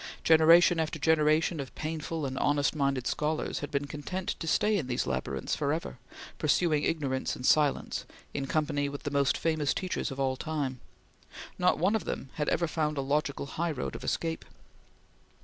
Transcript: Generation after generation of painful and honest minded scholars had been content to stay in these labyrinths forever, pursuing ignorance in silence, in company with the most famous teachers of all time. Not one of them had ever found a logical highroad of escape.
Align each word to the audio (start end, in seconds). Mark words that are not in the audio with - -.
Generation 0.23 0.79
after 0.79 0.97
generation 0.97 1.59
of 1.59 1.75
painful 1.75 2.25
and 2.25 2.35
honest 2.39 2.75
minded 2.75 3.05
scholars 3.05 3.59
had 3.59 3.69
been 3.69 3.85
content 3.85 4.29
to 4.39 4.47
stay 4.47 4.79
in 4.79 4.87
these 4.87 5.05
labyrinths 5.05 5.55
forever, 5.55 5.99
pursuing 6.39 6.83
ignorance 6.83 7.35
in 7.35 7.43
silence, 7.43 8.07
in 8.33 8.47
company 8.47 8.89
with 8.89 9.03
the 9.03 9.11
most 9.11 9.37
famous 9.37 9.75
teachers 9.75 10.09
of 10.09 10.19
all 10.19 10.35
time. 10.35 10.79
Not 11.59 11.77
one 11.77 11.95
of 11.95 12.05
them 12.05 12.31
had 12.37 12.49
ever 12.49 12.65
found 12.67 12.97
a 12.97 13.01
logical 13.01 13.45
highroad 13.45 13.93
of 13.95 14.03
escape. 14.03 14.43